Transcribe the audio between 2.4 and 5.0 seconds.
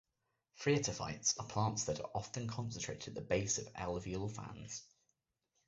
concentrated at the base of alluvial fans.